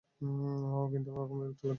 [0.21, 1.69] Wow, কিন্তু তখন বিরক্ত লাগবে।